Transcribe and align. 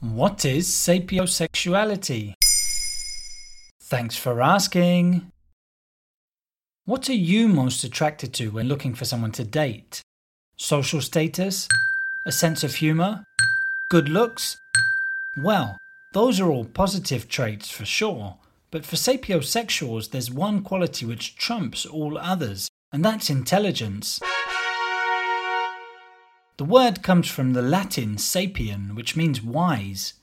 What 0.00 0.44
is 0.44 0.68
sapiosexuality? 0.68 2.34
Thanks 3.82 4.16
for 4.16 4.42
asking. 4.42 5.30
What 6.84 7.08
are 7.08 7.14
you 7.14 7.48
most 7.48 7.84
attracted 7.84 8.32
to 8.34 8.50
when 8.50 8.68
looking 8.68 8.94
for 8.94 9.04
someone 9.04 9.32
to 9.32 9.44
date? 9.44 10.02
Social 10.56 11.00
status? 11.00 11.68
A 12.24 12.32
sense 12.32 12.62
of 12.64 12.76
humour? 12.76 13.24
Good 13.88 14.08
looks? 14.08 14.58
Well, 15.36 15.78
those 16.12 16.40
are 16.40 16.50
all 16.50 16.64
positive 16.64 17.28
traits 17.28 17.70
for 17.70 17.84
sure, 17.84 18.36
but 18.70 18.84
for 18.84 18.96
sapiosexuals, 18.96 20.10
there's 20.10 20.30
one 20.30 20.62
quality 20.62 21.06
which 21.06 21.36
trumps 21.36 21.86
all 21.86 22.18
others, 22.18 22.68
and 22.92 23.04
that's 23.04 23.30
intelligence. 23.30 24.20
The 26.58 26.64
word 26.64 27.04
comes 27.04 27.28
from 27.28 27.52
the 27.52 27.62
Latin 27.62 28.16
sapien, 28.16 28.96
which 28.96 29.14
means 29.14 29.40
wise. 29.40 30.14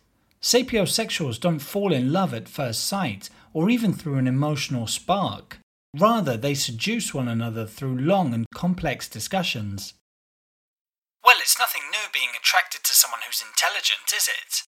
Sapiosexuals 0.42 1.40
don't 1.40 1.60
fall 1.60 1.94
in 1.94 2.12
love 2.12 2.34
at 2.34 2.50
first 2.50 2.86
sight 2.86 3.30
or 3.54 3.70
even 3.70 3.94
through 3.94 4.18
an 4.18 4.28
emotional 4.28 4.86
spark. 4.86 5.60
Rather, 5.98 6.36
they 6.36 6.54
seduce 6.54 7.14
one 7.14 7.30
another 7.30 7.66
through 7.66 7.98
long 7.98 8.34
and 8.34 8.46
complex 8.54 9.08
discussions. 9.08 9.94
Well, 11.24 11.38
it's 11.40 11.58
nothing 11.58 11.84
new 11.90 12.10
being 12.14 12.32
attracted 12.38 12.84
to 12.84 12.94
someone 12.94 13.22
who's 13.26 13.42
intelligent, 13.42 14.12
is 14.14 14.28
it? 14.28 14.64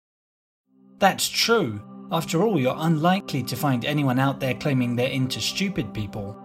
That's 0.99 1.29
true. 1.29 1.81
After 2.11 2.43
all, 2.43 2.59
you're 2.59 2.75
unlikely 2.77 3.45
to 3.45 3.57
find 3.57 3.85
anyone 3.85 4.19
out 4.19 4.41
there 4.41 4.55
claiming 4.55 4.97
they're 4.97 5.09
into 5.09 5.41
stupid 5.41 5.95
people. 5.95 6.37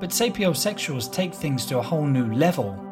But 0.00 0.10
sapiosexuals 0.10 1.12
take 1.12 1.34
things 1.34 1.66
to 1.66 1.78
a 1.78 1.82
whole 1.82 2.06
new 2.06 2.32
level. 2.32 2.86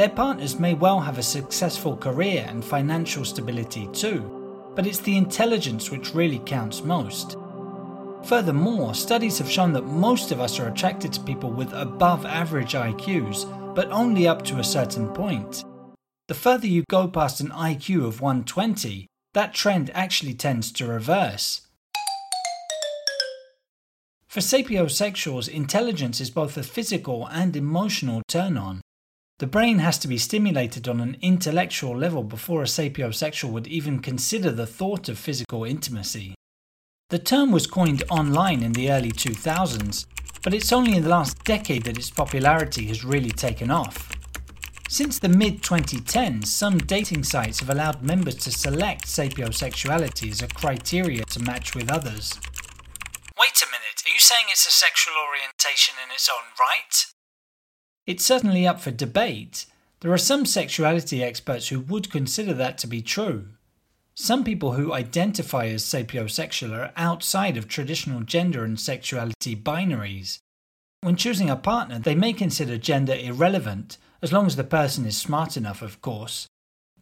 Their 0.00 0.08
partners 0.08 0.58
may 0.58 0.72
well 0.72 0.98
have 0.98 1.18
a 1.18 1.22
successful 1.22 1.94
career 1.94 2.46
and 2.48 2.64
financial 2.64 3.22
stability 3.22 3.86
too, 3.92 4.72
but 4.74 4.86
it's 4.86 5.00
the 5.00 5.18
intelligence 5.18 5.90
which 5.90 6.14
really 6.14 6.38
counts 6.38 6.82
most. 6.82 7.36
Furthermore, 8.24 8.94
studies 8.94 9.36
have 9.36 9.50
shown 9.50 9.74
that 9.74 9.84
most 9.84 10.32
of 10.32 10.40
us 10.40 10.58
are 10.58 10.68
attracted 10.68 11.12
to 11.12 11.20
people 11.20 11.50
with 11.50 11.70
above 11.74 12.24
average 12.24 12.72
IQs, 12.72 13.44
but 13.74 13.90
only 13.90 14.26
up 14.26 14.42
to 14.46 14.58
a 14.58 14.64
certain 14.64 15.06
point. 15.08 15.66
The 16.28 16.34
further 16.34 16.66
you 16.66 16.84
go 16.88 17.06
past 17.06 17.42
an 17.42 17.50
IQ 17.50 18.06
of 18.06 18.22
120, 18.22 19.06
that 19.34 19.52
trend 19.52 19.90
actually 19.92 20.32
tends 20.32 20.72
to 20.72 20.86
reverse. 20.86 21.60
For 24.28 24.40
sapiosexuals, 24.40 25.46
intelligence 25.46 26.22
is 26.22 26.30
both 26.30 26.56
a 26.56 26.62
physical 26.62 27.26
and 27.26 27.54
emotional 27.54 28.22
turn 28.26 28.56
on. 28.56 28.80
The 29.40 29.46
brain 29.46 29.78
has 29.78 29.96
to 30.00 30.08
be 30.08 30.18
stimulated 30.18 30.86
on 30.86 31.00
an 31.00 31.16
intellectual 31.22 31.96
level 31.96 32.22
before 32.22 32.60
a 32.60 32.66
sapiosexual 32.66 33.50
would 33.52 33.66
even 33.66 34.00
consider 34.00 34.50
the 34.50 34.66
thought 34.66 35.08
of 35.08 35.18
physical 35.18 35.64
intimacy. 35.64 36.34
The 37.08 37.20
term 37.20 37.50
was 37.50 37.66
coined 37.66 38.02
online 38.10 38.62
in 38.62 38.72
the 38.72 38.92
early 38.92 39.10
2000s, 39.10 40.04
but 40.42 40.52
it's 40.52 40.74
only 40.74 40.94
in 40.94 41.04
the 41.04 41.08
last 41.08 41.42
decade 41.44 41.84
that 41.84 41.96
its 41.96 42.10
popularity 42.10 42.84
has 42.88 43.02
really 43.02 43.30
taken 43.30 43.70
off. 43.70 44.14
Since 44.90 45.18
the 45.18 45.30
mid 45.30 45.62
2010s, 45.62 46.44
some 46.44 46.76
dating 46.76 47.24
sites 47.24 47.60
have 47.60 47.70
allowed 47.70 48.02
members 48.02 48.34
to 48.44 48.50
select 48.50 49.06
sapiosexuality 49.06 50.30
as 50.30 50.42
a 50.42 50.48
criteria 50.48 51.24
to 51.24 51.40
match 51.40 51.74
with 51.74 51.90
others. 51.90 52.38
Wait 53.40 53.56
a 53.62 53.72
minute, 53.72 54.04
are 54.04 54.12
you 54.12 54.20
saying 54.20 54.44
it's 54.50 54.66
a 54.66 54.70
sexual 54.70 55.14
orientation 55.16 55.94
in 56.04 56.12
its 56.12 56.28
own 56.28 56.44
right? 56.60 57.06
It's 58.06 58.24
certainly 58.24 58.66
up 58.66 58.80
for 58.80 58.90
debate. 58.90 59.66
There 60.00 60.12
are 60.12 60.18
some 60.18 60.46
sexuality 60.46 61.22
experts 61.22 61.68
who 61.68 61.80
would 61.80 62.10
consider 62.10 62.54
that 62.54 62.78
to 62.78 62.86
be 62.86 63.02
true. 63.02 63.48
Some 64.14 64.44
people 64.44 64.72
who 64.72 64.92
identify 64.92 65.66
as 65.66 65.84
sapiosexual 65.84 66.76
are 66.76 66.92
outside 66.96 67.56
of 67.56 67.68
traditional 67.68 68.20
gender 68.20 68.64
and 68.64 68.78
sexuality 68.78 69.56
binaries. 69.56 70.38
When 71.02 71.16
choosing 71.16 71.48
a 71.48 71.56
partner, 71.56 71.98
they 71.98 72.14
may 72.14 72.32
consider 72.32 72.76
gender 72.76 73.14
irrelevant, 73.14 73.96
as 74.20 74.32
long 74.32 74.46
as 74.46 74.56
the 74.56 74.64
person 74.64 75.06
is 75.06 75.16
smart 75.16 75.56
enough, 75.56 75.80
of 75.80 76.02
course. 76.02 76.46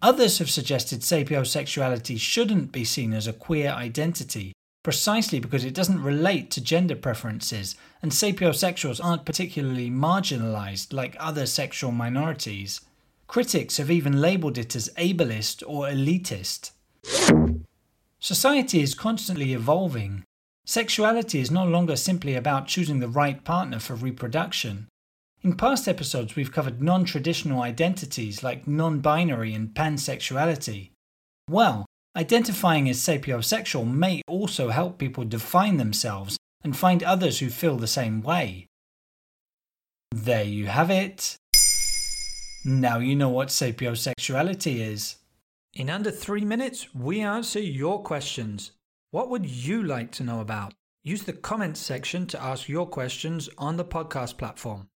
Others 0.01 0.39
have 0.39 0.51
suggested 0.51 1.01
sapiosexuality 1.01 2.21
shouldn't 2.21 2.71
be 2.71 2.85
seen 2.85 3.13
as 3.13 3.27
a 3.27 3.33
queer 3.33 3.71
identity, 3.71 4.53
precisely 4.89 5.39
because 5.39 5.67
it 5.67 5.75
doesn't 5.75 6.03
relate 6.03 6.51
to 6.51 6.63
gender 6.63 6.97
preferences, 6.97 7.77
and 8.01 8.11
sapiosexuals 8.11 9.05
aren't 9.05 9.27
particularly 9.27 9.91
marginalized 9.91 10.95
like 10.95 11.15
other 11.21 11.45
sexual 11.45 11.93
minorities. 11.93 12.81
Critics 13.27 13.77
have 13.77 13.91
even 13.91 14.23
labeled 14.23 14.57
it 14.57 14.75
as 14.75 14.89
ableist 14.97 15.63
or 15.67 15.89
elitist. 15.89 16.71
Society 18.19 18.81
is 18.81 18.95
constantly 18.95 19.53
evolving. 19.53 20.25
Sexuality 20.65 21.39
is 21.39 21.51
no 21.51 21.67
longer 21.67 21.95
simply 21.95 22.35
about 22.35 22.67
choosing 22.67 23.01
the 23.01 23.09
right 23.09 23.45
partner 23.45 23.79
for 23.79 23.95
reproduction. 23.95 24.89
In 25.43 25.55
past 25.55 25.87
episodes, 25.87 26.35
we've 26.35 26.51
covered 26.51 26.81
non 26.81 27.05
traditional 27.05 27.61
identities 27.61 28.43
like 28.43 28.67
non 28.67 29.01
binary 29.01 29.53
and 29.53 29.69
pansexuality. 29.75 30.93
Well, 31.51 31.85
Identifying 32.17 32.89
as 32.89 32.99
sapiosexual 32.99 33.91
may 33.91 34.23
also 34.27 34.71
help 34.71 34.99
people 34.99 35.25
define 35.25 35.77
themselves 35.77 36.37
and 36.63 36.77
find 36.77 37.03
others 37.03 37.39
who 37.39 37.51
feel 37.51 37.77
the 37.77 37.87
same 37.87 38.23
way. 38.23 38.67
There 40.11 40.45
you 40.45 40.67
have 40.67 40.91
it. 40.91 41.37
Now 42.65 42.99
you 42.99 43.15
know 43.15 43.29
what 43.29 43.49
sapiosexuality 43.49 44.81
is. 44.81 45.17
In 45.75 45.91
under 45.91 46.11
three 46.11 46.45
minutes, 46.45 46.93
we 46.95 47.21
answer 47.21 47.61
your 47.61 48.03
questions. 48.03 48.73
What 49.11 49.31
would 49.31 49.47
you 49.47 49.83
like 49.83 50.11
to 50.13 50.25
know 50.25 50.41
about? 50.41 50.75
Use 51.05 51.23
the 51.23 51.33
comments 51.33 51.81
section 51.81 52.27
to 52.27 52.43
ask 52.43 52.69
your 52.69 52.87
questions 52.87 53.49
on 53.59 53.77
the 53.77 53.85
podcast 53.85 54.39
platform. 54.39 54.89